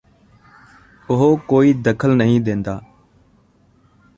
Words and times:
ਉਹ 1.09 1.37
ਕੋਈ 1.47 1.73
ਦਖਲ 1.73 2.15
ਨਹੀਂ 2.15 2.41
ਦੇਂਦਾ 2.41 2.81